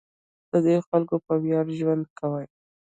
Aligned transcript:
د 0.51 0.53
دوی 0.65 0.77
خلک 0.87 1.09
په 1.27 1.33
ویاړ 1.43 1.65
ژوند 1.79 2.03
کوي. 2.19 2.45